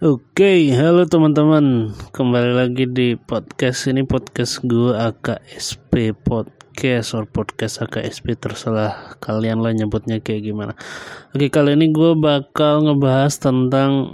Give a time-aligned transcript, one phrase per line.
[0.00, 1.92] Oke, halo teman-teman.
[2.16, 9.76] Kembali lagi di podcast ini podcast gue AKSP Podcast or podcast AKSP terserah kalian lah
[9.76, 10.72] nyebutnya kayak gimana.
[11.36, 14.08] Oke, kali ini gue bakal ngebahas tentang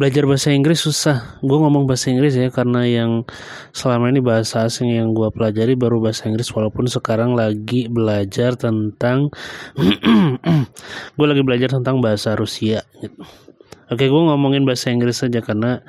[0.00, 1.36] belajar bahasa Inggris susah.
[1.44, 3.28] Gue ngomong bahasa Inggris ya karena yang
[3.76, 9.28] selama ini bahasa asing yang gue pelajari baru bahasa Inggris walaupun sekarang lagi belajar tentang
[11.20, 13.49] gue lagi belajar tentang bahasa Rusia gitu
[13.90, 15.82] Oke, gue ngomongin bahasa Inggris saja karena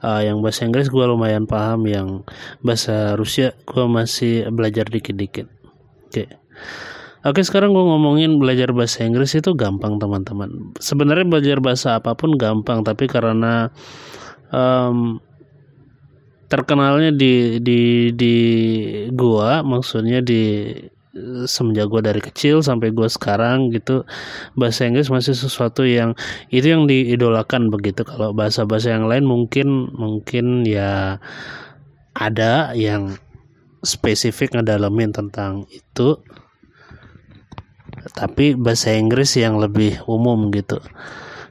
[0.00, 2.24] uh, yang bahasa Inggris gue lumayan paham, yang
[2.64, 5.52] bahasa Rusia gue masih belajar dikit-dikit.
[6.08, 6.32] Oke.
[7.22, 10.74] Oke, sekarang gue ngomongin belajar bahasa Inggris itu gampang teman-teman.
[10.80, 13.70] Sebenarnya belajar bahasa apa pun gampang, tapi karena
[14.50, 15.22] um,
[16.52, 18.36] terkenalnya di di di
[19.16, 20.72] gua, maksudnya di
[21.44, 24.08] semenjak gue dari kecil sampai gue sekarang gitu
[24.56, 26.16] bahasa Inggris masih sesuatu yang
[26.48, 28.00] itu yang diidolakan begitu.
[28.04, 31.20] Kalau bahasa-bahasa yang lain mungkin mungkin ya
[32.16, 33.20] ada yang
[33.84, 36.16] spesifik ngedalamin tentang itu.
[38.16, 40.80] Tapi bahasa Inggris yang lebih umum gitu.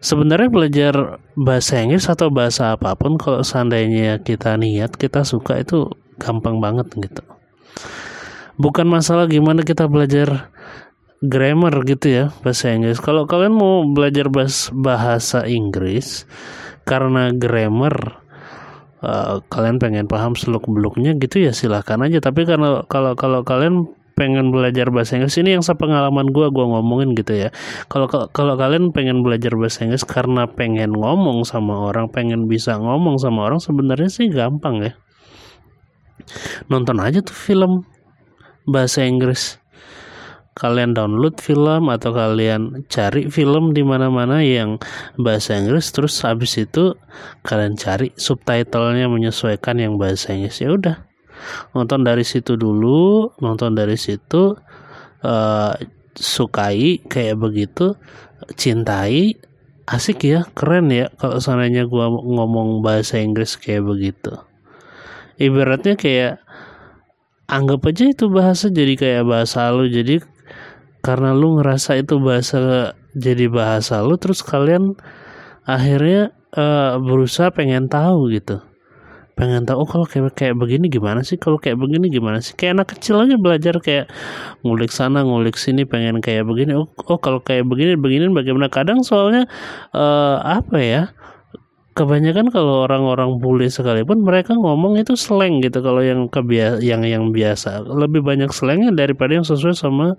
[0.02, 0.94] Sebenarnya belajar
[1.38, 5.86] bahasa Inggris atau bahasa apa pun kalau seandainya kita niat kita suka itu
[6.18, 7.22] gampang banget gitu
[8.62, 10.54] bukan masalah gimana kita belajar
[11.22, 13.02] grammar gitu ya bahasa Inggris.
[13.02, 14.30] Kalau kalian mau belajar
[14.74, 16.30] bahasa Inggris
[16.86, 18.22] karena grammar
[19.02, 22.22] uh, kalian pengen paham seluk beluknya gitu ya silahkan aja.
[22.22, 27.16] Tapi karena kalau kalau kalian pengen belajar bahasa Inggris ini yang sepengalaman gue gue ngomongin
[27.18, 27.50] gitu ya
[27.88, 33.18] kalau kalau kalian pengen belajar bahasa Inggris karena pengen ngomong sama orang pengen bisa ngomong
[33.18, 34.94] sama orang sebenarnya sih gampang ya
[36.70, 37.88] nonton aja tuh film
[38.68, 39.58] bahasa Inggris.
[40.52, 44.78] Kalian download film atau kalian cari film di mana-mana yang
[45.16, 46.92] bahasa Inggris terus habis itu
[47.48, 50.60] kalian cari subtitlenya menyesuaikan yang bahasa Inggris.
[50.60, 51.08] Ya udah
[51.72, 54.54] nonton dari situ dulu nonton dari situ
[55.24, 55.74] uh,
[56.14, 57.96] sukai kayak begitu
[58.60, 59.40] cintai
[59.88, 64.36] asik ya keren ya kalau seandainya gua ngomong bahasa Inggris kayak begitu.
[65.42, 66.44] Ibaratnya kayak
[67.52, 69.92] anggap aja itu bahasa jadi kayak bahasa lu.
[69.92, 70.24] Jadi
[71.04, 74.96] karena lu ngerasa itu bahasa jadi bahasa lu terus kalian
[75.68, 78.64] akhirnya uh, berusaha pengen tahu gitu.
[79.36, 81.36] Pengen tahu oh kalau kayak kayak begini gimana sih?
[81.36, 82.56] Kalau kayak begini gimana sih?
[82.56, 84.06] Kayak anak kecil aja belajar kayak
[84.64, 86.78] ngulik sana ngulik sini pengen kayak begini.
[86.78, 88.72] Oh, oh kalau kayak begini begini bagaimana?
[88.72, 89.50] Kadang soalnya
[89.92, 91.04] uh, apa ya
[91.92, 95.84] kebanyakan kalau orang-orang bule sekalipun mereka ngomong itu slang gitu.
[95.84, 97.84] Kalau yang kebiasa yang yang biasa.
[97.84, 100.16] Lebih banyak slangnya daripada yang sesuai sama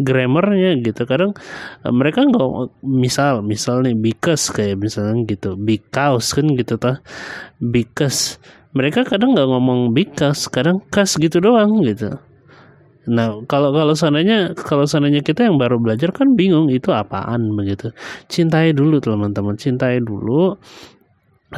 [0.00, 1.04] grammarnya gitu.
[1.04, 1.36] Kadang
[1.84, 5.54] eh, mereka nggak misal misal nih because kayak misalnya gitu.
[5.60, 7.04] Because kan gitu tah.
[7.60, 8.40] Because.
[8.72, 12.16] Mereka kadang nggak ngomong because kadang kas gitu doang gitu.
[13.02, 17.50] Nah, kalau kalau sananya kalau sananya kita yang baru belajar kan bingung itu apaan?
[17.58, 17.90] begitu.
[18.30, 20.54] Cintai dulu teman-teman, cintai dulu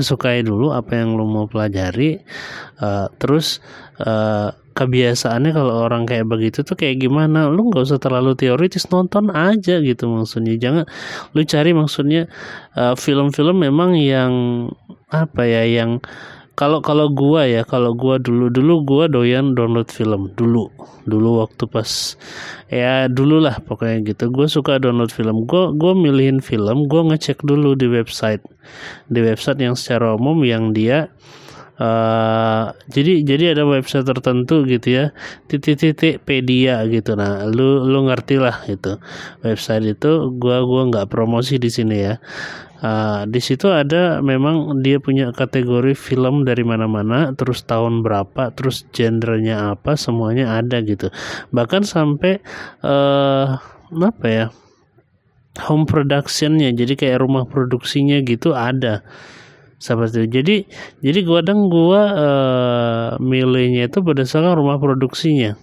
[0.03, 2.19] sukai dulu apa yang lo mau pelajari
[2.83, 3.63] uh, terus
[4.03, 7.47] uh, kebiasaannya kalau orang kayak begitu tuh kayak gimana?
[7.47, 10.59] Lu nggak usah terlalu teoritis nonton aja gitu maksudnya.
[10.59, 10.85] Jangan
[11.33, 12.27] lu cari maksudnya
[12.75, 14.33] eh, film-film uh, memang yang
[15.15, 16.03] apa ya yang
[16.55, 20.71] kalau kalau gua ya kalau gua dulu dulu gua doyan download film dulu.
[21.05, 22.15] Dulu waktu pas
[22.71, 24.31] ya dulu lah pokoknya gitu.
[24.31, 25.47] Gua suka download film.
[25.51, 28.43] Gua gua milihin film gua ngecek dulu di website.
[29.11, 31.11] Di website yang secara umum yang dia
[31.75, 35.05] Uh, jadi jadi ada website tertentu gitu ya.
[35.51, 37.19] Titik-titik pedia gitu.
[37.19, 39.03] Nah lu lu ngerti lah gitu
[39.43, 42.23] website itu gua gua nggak promosi di sini ya
[42.85, 48.85] Uh, di situ ada memang dia punya kategori film dari mana-mana, terus tahun berapa, terus
[48.93, 51.09] genrenya apa, semuanya ada gitu.
[51.49, 52.45] Bahkan sampai
[52.85, 53.57] uh,
[53.89, 54.53] apa ya?
[55.63, 59.07] home productionnya jadi kayak rumah produksinya gitu ada
[59.79, 60.57] seperti itu jadi
[61.05, 65.55] jadi gua kadang gua uh, milihnya itu berdasarkan rumah produksinya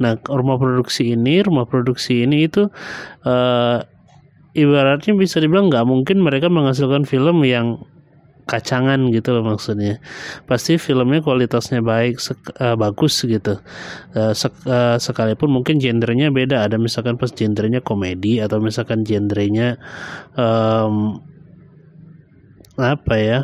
[0.00, 2.72] nah rumah produksi ini rumah produksi ini itu
[3.28, 3.84] uh,
[4.56, 7.80] ibaratnya bisa dibilang nggak mungkin mereka menghasilkan film yang
[8.50, 10.02] kacangan gitu loh maksudnya.
[10.50, 13.62] Pasti filmnya kualitasnya baik sek, uh, bagus gitu.
[14.10, 16.66] Uh, sek, uh, sekalipun mungkin genrenya beda.
[16.66, 19.78] Ada misalkan pas genrenya komedi atau misalkan genrenya
[20.34, 21.22] um,
[22.74, 23.40] apa ya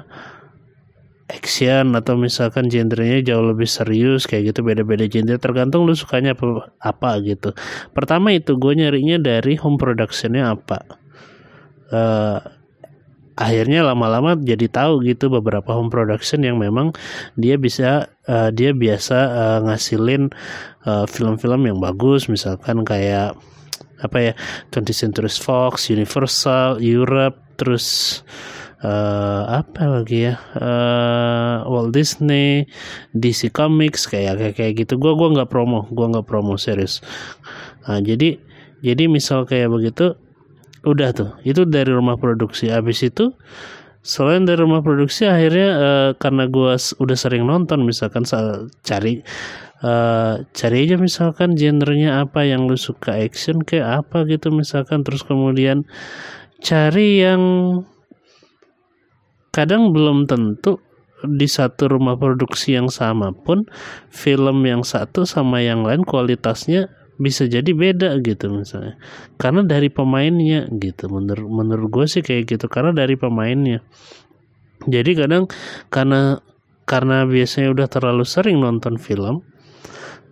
[1.27, 6.71] action atau misalkan genrenya jauh lebih serius kayak gitu beda-beda genre tergantung lu sukanya apa,
[6.79, 7.51] apa gitu.
[7.91, 10.79] Pertama itu gue nyarinya dari home productionnya apa.
[11.91, 12.39] Uh,
[13.37, 16.97] akhirnya lama-lama jadi tahu gitu beberapa home production yang memang
[17.37, 20.33] dia bisa uh, dia biasa uh, ngasilin
[20.87, 22.31] film film-film yang bagus.
[22.31, 23.35] Misalkan kayak
[23.99, 24.33] apa ya
[24.71, 28.21] 20th Century Fox, Universal, Europe, terus
[28.83, 32.67] uh, apa lagi ya uh, Walt Disney,
[33.17, 34.99] DC Comics kayak kayak kayak gitu.
[35.01, 37.01] Gua gua nggak promo, gua nggak promo serius.
[37.87, 38.37] Nah, jadi
[38.85, 40.19] jadi misal kayak begitu
[40.87, 43.35] udah tuh itu dari rumah produksi habis itu
[44.07, 48.23] selain dari rumah produksi akhirnya uh, karena gue udah sering nonton misalkan
[48.87, 49.19] cari
[49.83, 55.27] uh, cari aja misalkan genrenya apa yang lu suka action kayak apa gitu misalkan terus
[55.27, 55.83] kemudian
[56.63, 57.43] cari yang
[59.57, 60.77] kadang belum tentu
[61.25, 63.65] di satu rumah produksi yang sama pun
[64.13, 69.01] film yang satu sama yang lain kualitasnya bisa jadi beda gitu misalnya.
[69.41, 73.81] Karena dari pemainnya gitu menurut menurut gue sih kayak gitu karena dari pemainnya.
[74.85, 75.49] Jadi kadang
[75.89, 76.45] karena
[76.85, 79.41] karena biasanya udah terlalu sering nonton film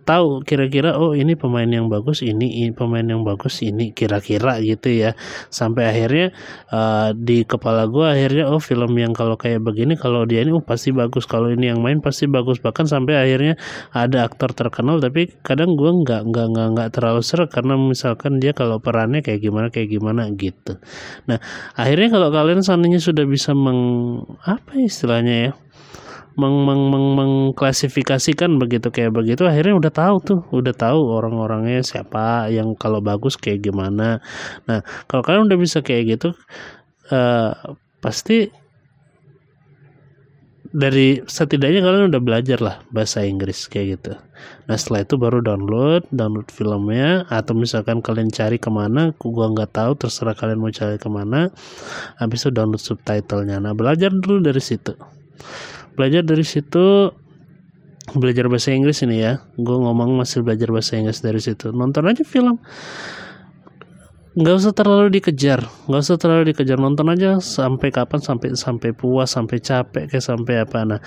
[0.05, 4.93] tahu kira-kira oh ini pemain yang bagus ini, ini pemain yang bagus ini kira-kira gitu
[4.93, 5.17] ya.
[5.49, 6.31] Sampai akhirnya
[6.69, 10.61] uh, di kepala gue akhirnya oh film yang kalau kayak begini kalau dia ini oh
[10.61, 11.25] pasti bagus.
[11.25, 12.61] Kalau ini yang main pasti bagus.
[12.61, 13.57] Bahkan sampai akhirnya
[13.91, 17.49] ada aktor terkenal tapi kadang gue nggak nggak nggak nggak terlalu serak.
[17.49, 20.77] Karena misalkan dia kalau perannya kayak gimana kayak gimana gitu.
[21.25, 21.41] Nah
[21.73, 23.81] akhirnya kalau kalian seandainya sudah bisa meng
[24.45, 25.51] apa istilahnya ya
[26.35, 32.51] meng, meng, meng, mengklasifikasikan begitu kayak begitu akhirnya udah tahu tuh udah tahu orang-orangnya siapa
[32.51, 34.19] yang kalau bagus kayak gimana
[34.67, 36.35] nah kalau kalian udah bisa kayak gitu
[37.11, 37.55] uh,
[38.03, 38.51] pasti
[40.75, 44.11] dari setidaknya kalian udah belajar lah bahasa Inggris kayak gitu.
[44.67, 49.71] Nah setelah itu baru download, download filmnya atau misalkan kalian cari ke mana, gua nggak
[49.71, 51.47] tahu terserah kalian mau cari ke mana.
[52.19, 53.63] Habis itu download subtitlenya.
[53.63, 54.91] Nah belajar dulu dari situ
[55.95, 57.09] belajar dari situ
[58.13, 59.41] belajar bahasa Inggris ini ya.
[59.57, 61.73] Gue ngomong masih belajar bahasa Inggris dari situ.
[61.73, 62.61] Nonton aja film.
[64.35, 65.63] Nggak usah terlalu dikejar.
[65.89, 66.77] Nggak usah terlalu dikejar.
[66.77, 70.79] Nonton aja sampai kapan sampai sampai puas sampai capek kayak sampai apa.
[70.85, 70.99] Nah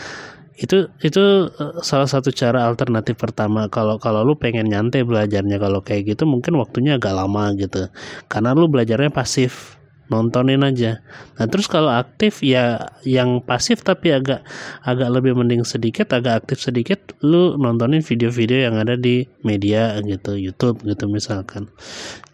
[0.58, 3.70] itu itu eh, salah satu cara alternatif pertama.
[3.70, 7.86] Kalau kalau lu pengen nyantai belajarnya kalau kayak gitu mungkin waktunya agak lama gitu.
[8.26, 9.77] Karena lu belajarnya pasif
[10.08, 11.04] nontonin aja.
[11.36, 14.44] Nah terus kalau aktif ya yang pasif tapi agak
[14.84, 20.34] agak lebih mending sedikit, agak aktif sedikit, lu nontonin video-video yang ada di media gitu,
[20.36, 21.68] YouTube gitu misalkan.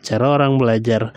[0.00, 1.12] Cara orang belajar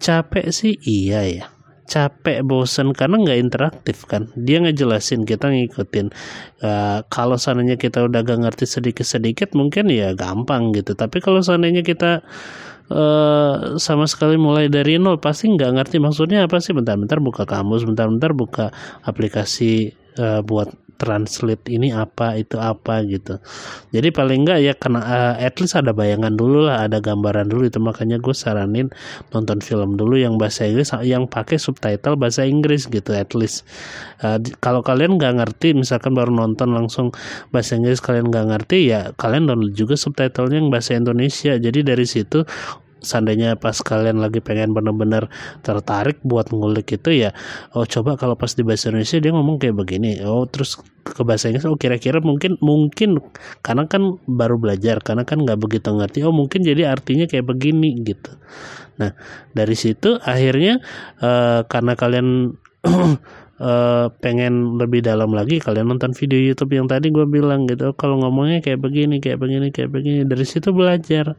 [0.00, 0.74] capek sih?
[0.80, 1.46] Iya ya.
[1.90, 4.30] Capek bosen karena nggak interaktif kan.
[4.38, 6.14] Dia ngejelasin kita ngikutin.
[6.62, 10.94] Uh, kalau seandainya kita udah gak ngerti sedikit sedikit mungkin ya gampang gitu.
[10.94, 12.22] Tapi kalau seandainya kita
[12.90, 15.22] uh, sama sekali mulai dari nol.
[15.22, 16.74] Pasti nggak ngerti maksudnya apa sih.
[16.74, 18.66] Bentar-bentar buka kamus bentar-bentar buka
[19.06, 20.68] aplikasi uh, buat
[21.00, 23.40] translate ini apa itu apa gitu.
[23.88, 27.64] Jadi paling enggak ya kena uh, at least ada bayangan dulu lah ada gambaran dulu.
[27.72, 28.92] Itu makanya gue saranin
[29.32, 33.64] nonton film dulu yang bahasa Inggris yang pakai subtitle bahasa Inggris gitu at least.
[34.20, 37.16] Uh, kalau kalian nggak ngerti misalkan baru nonton langsung
[37.48, 41.56] bahasa Inggris kalian nggak ngerti ya kalian download juga subtitlenya yang bahasa Indonesia.
[41.56, 42.44] Jadi dari situ
[43.00, 45.28] seandainya pas kalian lagi pengen bener-bener
[45.64, 47.30] tertarik buat ngulik itu ya
[47.76, 50.20] oh coba kalau pas di bahasa Indonesia dia ngomong kayak begini.
[50.24, 53.18] Oh terus ke bahasa Inggris oh kira-kira mungkin mungkin
[53.64, 57.96] karena kan baru belajar karena kan nggak begitu ngerti oh mungkin jadi artinya kayak begini
[58.04, 58.32] gitu.
[59.00, 59.16] Nah
[59.56, 60.78] dari situ akhirnya
[61.24, 62.54] uh, karena kalian
[62.84, 68.20] uh, pengen lebih dalam lagi kalian nonton video YouTube yang tadi gue bilang gitu kalau
[68.20, 71.36] ngomongnya kayak begini kayak begini kayak begini dari situ belajar.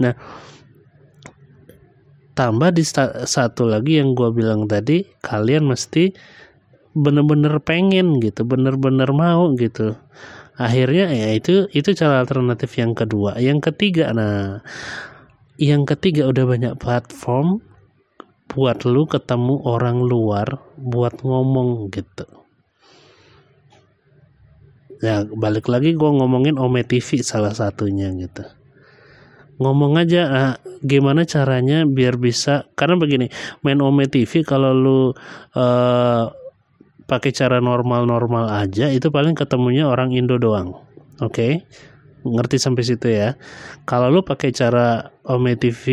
[0.00, 0.14] Nah
[2.36, 2.84] tambah di
[3.24, 6.12] satu lagi yang gue bilang tadi kalian mesti
[6.92, 9.96] bener-bener pengen gitu bener-bener mau gitu.
[10.56, 13.40] Akhirnya ya itu itu cara alternatif yang kedua.
[13.40, 14.60] Yang ketiga nah
[15.56, 17.64] yang ketiga udah banyak platform
[18.52, 22.28] buat lu ketemu orang luar buat ngomong gitu.
[25.00, 28.55] Ya balik lagi gue ngomongin Ome TV salah satunya gitu
[29.56, 33.26] ngomong aja uh, gimana caranya biar bisa karena begini
[33.64, 35.00] main Ome TV kalau lu
[35.56, 36.24] uh,
[37.06, 40.76] pakai cara normal-normal aja itu paling ketemunya orang Indo doang
[41.22, 41.52] oke okay?
[42.26, 43.38] ngerti sampai situ ya
[43.86, 45.84] kalau lu pakai cara Ome TV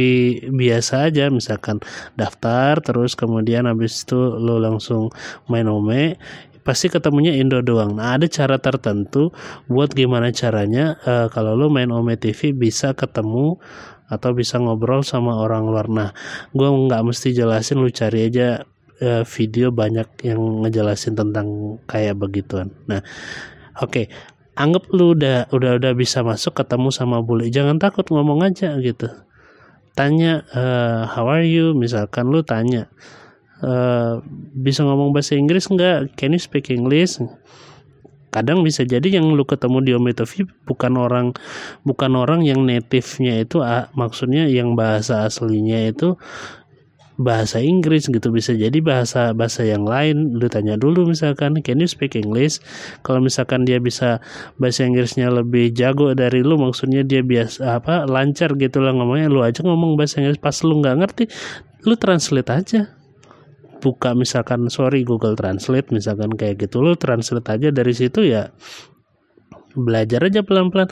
[0.49, 1.79] biasa aja misalkan
[2.17, 5.13] daftar terus kemudian habis itu lu langsung
[5.47, 6.17] main Ome
[6.63, 7.99] pasti ketemunya Indo doang.
[7.99, 9.35] Nah ada cara tertentu
[9.67, 13.59] buat gimana caranya uh, kalau lo main Ome TV bisa ketemu
[14.07, 15.87] atau bisa ngobrol sama orang luar.
[15.91, 16.09] Nah
[16.55, 18.63] gue nggak mesti jelasin lu cari aja
[19.03, 23.03] uh, video banyak yang ngejelasin tentang kayak begituan nah
[23.81, 24.05] oke okay.
[24.55, 29.11] anggap lu udah udah udah bisa masuk ketemu sama bule jangan takut ngomong aja gitu
[29.93, 32.89] tanya uh, how are you misalkan lu tanya
[33.61, 34.23] uh,
[34.55, 37.21] bisa ngomong bahasa Inggris enggak can you speak English?
[38.33, 41.37] Kadang bisa jadi yang lu ketemu di Ometovi bukan orang
[41.85, 46.17] bukan orang yang native-nya itu ah, maksudnya yang bahasa aslinya itu
[47.21, 48.33] bahasa Inggris gitu.
[48.33, 50.33] Bisa jadi bahasa bahasa yang lain.
[50.33, 52.57] Lu tanya dulu misalkan can you speak English?
[53.05, 54.17] Kalau misalkan dia bisa
[54.57, 59.45] bahasa Inggrisnya lebih jago dari lu maksudnya dia biasa apa lancar gitu lah ngomongnya lu
[59.45, 60.41] aja ngomong bahasa Inggris.
[60.41, 61.23] Pas lu nggak ngerti
[61.85, 63.02] lu translate aja
[63.83, 66.79] buka misalkan sorry Google Translate misalkan kayak gitu.
[66.79, 68.47] Lo translate aja dari situ ya
[69.75, 70.87] belajar aja pelan-pelan.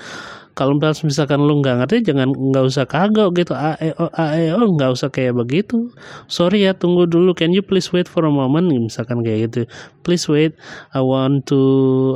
[0.52, 3.56] Kalau misalkan lu nggak ngerti jangan nggak usah kagok gitu.
[3.56, 5.88] A e o a e o nggak usah kayak begitu.
[6.28, 7.32] Sorry ya tunggu dulu.
[7.32, 8.68] Can you please wait for a moment?
[8.68, 9.64] Misalkan kayak gitu.
[10.04, 10.60] Please wait.
[10.92, 11.62] I want to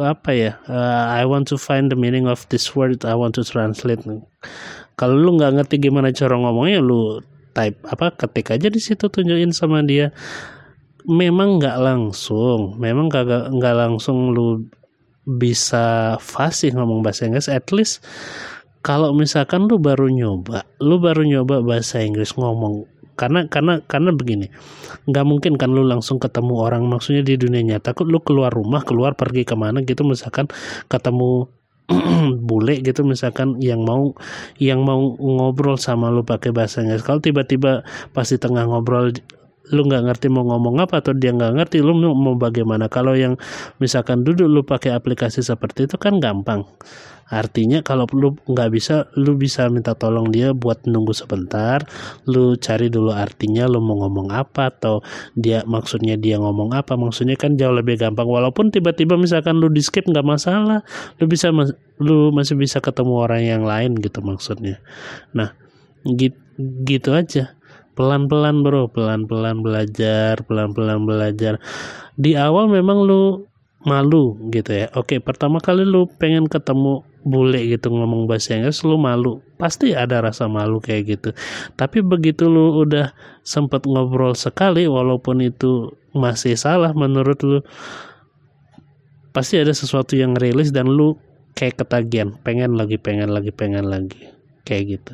[0.04, 3.08] apa ya uh, I want to find the meaning of this word.
[3.08, 4.04] I want to translate.
[5.00, 7.24] Kalau lu nggak ngerti gimana cara ngomongnya lu
[7.56, 10.12] type apa ketik aja di situ tunjukin sama dia
[11.06, 14.66] memang nggak langsung memang kagak nggak langsung lu
[15.26, 17.50] bisa fasih ngomong bahasa Inggris.
[17.50, 18.06] At least
[18.86, 22.86] kalau misalkan lu baru nyoba lu baru nyoba bahasa Inggris ngomong
[23.18, 24.52] karena karena karena begini
[25.10, 29.18] nggak mungkin kan lu langsung ketemu orang maksudnya di dunia nyata lu keluar rumah keluar
[29.18, 30.52] pergi ke mana gitu misalkan
[30.92, 31.50] ketemu
[32.50, 34.14] bule gitu misalkan yang mau
[34.62, 37.06] yang mau ngobrol sama lu pakai bahasa Inggris.
[37.06, 39.14] Kalau tiba-tiba pas di tengah ngobrol
[39.74, 42.86] lu nggak ngerti mau ngomong apa atau dia nggak ngerti lu mau bagaimana?
[42.92, 43.40] Kalau yang
[43.82, 46.68] misalkan duduk lu pakai aplikasi seperti itu kan gampang.
[47.26, 51.82] Artinya kalau lu nggak bisa lu bisa minta tolong dia buat nunggu sebentar
[52.30, 55.02] lu cari dulu artinya lu mau ngomong apa atau
[55.34, 56.94] dia maksudnya dia ngomong apa.
[56.94, 58.30] Maksudnya kan jauh lebih gampang.
[58.30, 60.86] Walaupun tiba-tiba misalkan lu di skip nggak masalah
[61.18, 61.50] lu bisa
[61.98, 64.78] lu masih bisa ketemu orang yang lain gitu maksudnya.
[65.34, 65.58] Nah
[66.06, 66.38] gitu,
[66.86, 67.58] gitu aja
[67.96, 68.92] pelan-pelan bro.
[68.92, 71.58] Pelan-pelan belajar pelan-pelan belajar.
[72.20, 73.48] Di awal memang lu
[73.86, 74.88] malu gitu ya.
[74.98, 79.40] Oke pertama kali lu pengen ketemu bule gitu ngomong bahasa Inggris lu malu.
[79.56, 81.30] Pasti ada rasa malu kayak gitu.
[81.78, 83.14] Tapi begitu lu udah
[83.46, 87.60] sempet ngobrol sekali walaupun itu masih salah menurut lu
[89.32, 91.16] pasti ada sesuatu yang rilis dan lu
[91.54, 92.34] kayak ketagihan.
[92.42, 94.36] Pengen lagi pengen lagi pengen lagi
[94.66, 95.12] kayak gitu.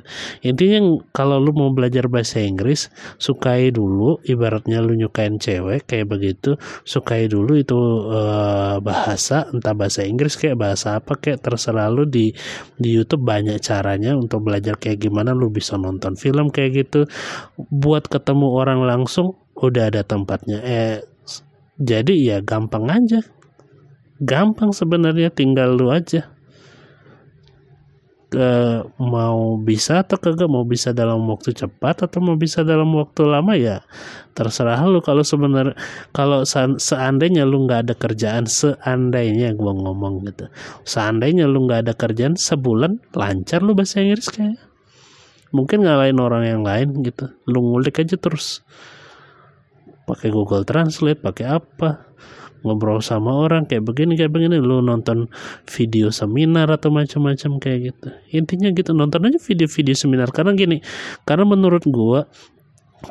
[0.48, 0.79] Intinya
[1.12, 2.88] kalau lu mau belajar bahasa Inggris
[3.20, 6.55] sukai dulu ibaratnya lu nyukain cewek kayak begitu
[6.88, 7.75] sukai dulu itu
[8.08, 12.31] uh, bahasa entah bahasa Inggris kayak bahasa apa kayak terserah lu di
[12.79, 17.03] di YouTube banyak caranya untuk belajar kayak gimana lu bisa nonton film kayak gitu.
[17.60, 20.63] Buat ketemu orang langsung udah ada tempatnya.
[20.63, 20.96] Eh
[21.75, 23.20] jadi ya gampang aja.
[24.22, 26.29] Gampang sebenarnya tinggal lu aja
[28.31, 28.50] ke
[28.95, 30.47] mau bisa atau kagak?
[30.47, 33.53] Mau bisa dalam waktu cepat atau mau bisa dalam waktu lama?
[33.59, 33.83] Ya
[34.31, 35.03] terserah lu.
[35.03, 35.75] Kalau sebenarnya
[36.15, 36.47] kalau
[36.79, 40.47] seandainya lu nggak ada kerjaan seandainya gua ngomong gitu
[40.88, 44.71] seandainya lu nggak ada kerjaan sebulan lancar lu bahasa Inggris kayak
[45.51, 47.27] mungkin ngalahin orang yang lain gitu.
[47.45, 48.63] Lu ngulik aja terus.
[50.07, 52.07] Pakai Google Translate pakai apa
[52.61, 55.29] ngobrol sama orang kayak begini kayak begini lu nonton
[55.65, 58.07] video seminar atau macam-macam kayak gitu.
[58.33, 60.29] Intinya gitu nonton aja video-video seminar.
[60.29, 60.81] Karena gini
[61.25, 62.29] karena menurut gua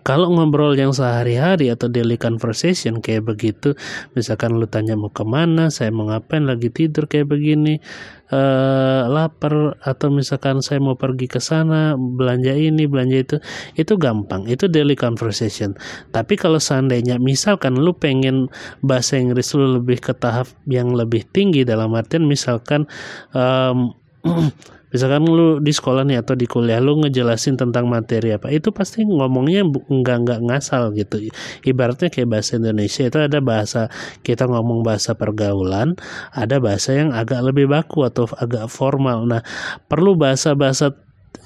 [0.07, 3.75] kalau ngobrol yang sehari-hari atau daily conversation kayak begitu
[4.15, 7.83] misalkan lu tanya mau ke mana saya mau ngapain lagi tidur kayak begini
[8.31, 13.37] uh, lapar atau misalkan saya mau pergi ke sana belanja ini belanja itu
[13.77, 15.75] itu gampang itu daily conversation.
[16.15, 18.49] Tapi kalau seandainya misalkan lu pengen
[18.81, 22.87] bahasa Inggris lu lebih ke tahap yang lebih tinggi dalam artian misalkan
[23.35, 23.93] um,
[24.91, 29.07] misalkan lu di sekolah nih atau di kuliah lu ngejelasin tentang materi apa itu pasti
[29.07, 31.31] ngomongnya nggak nggak ngasal gitu.
[31.67, 33.89] Ibaratnya kayak bahasa Indonesia itu ada bahasa
[34.27, 35.95] kita ngomong bahasa pergaulan
[36.35, 39.25] ada bahasa yang agak lebih baku atau agak formal.
[39.25, 39.43] Nah
[39.87, 40.93] perlu bahasa-bahasa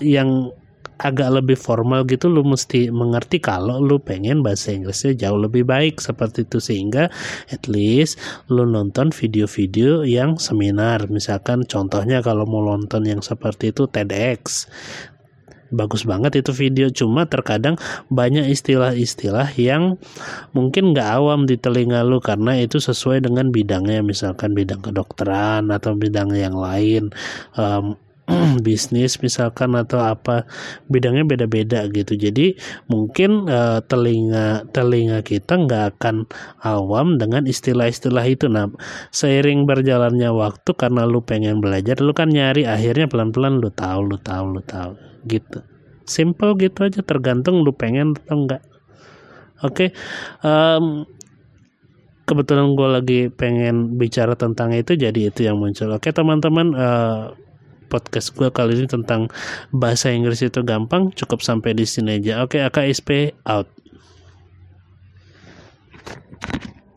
[0.01, 0.51] yang
[1.01, 5.99] agak lebih formal gitu lu mesti mengerti kalau lu pengen bahasa Inggrisnya jauh lebih baik
[5.99, 6.59] seperti itu.
[6.63, 7.11] Sehingga
[7.51, 8.21] at least
[8.53, 11.07] lu nonton video-video yang seminar.
[11.11, 14.71] Misalkan contohnya kalau mau nonton yang seperti itu TEDx.
[15.75, 16.87] Bagus banget itu video.
[16.95, 17.75] Cuma terkadang
[18.07, 19.99] banyak istilah-istilah yang
[20.55, 24.05] mungkin nggak awam di telinga lu karena itu sesuai dengan bidangnya.
[24.07, 27.11] Misalkan bidang kedokteran atau bidang yang lain.
[27.59, 27.99] Um,
[28.67, 30.49] bisnis misalkan atau apa
[30.89, 32.17] bidangnya beda-beda gitu.
[32.17, 32.57] Jadi
[32.89, 36.25] mungkin uh, telinga telinga kita nggak akan
[36.65, 38.49] awam dengan istilah-istilah itu.
[38.49, 38.73] Nah
[39.13, 44.17] seiring berjalannya waktu karena lu pengen belajar lu kan nyari akhirnya pelan-pelan lu tahu lu
[44.21, 44.97] tahu lu tahu
[45.29, 45.61] gitu.
[46.05, 48.63] Simple gitu aja tergantung lu pengen atau enggak
[49.65, 49.89] oke okay.
[50.45, 51.09] um,
[52.25, 55.93] kebetulan gue lagi pengen bicara tentang itu jadi itu yang muncul.
[55.93, 57.37] Oke teman-teman uh,
[57.95, 59.31] podcast gue kali ini tentang
[59.71, 62.43] bahasa Inggris itu gampang cukup sampai di sini aja.
[62.43, 63.71] Oke AKSP out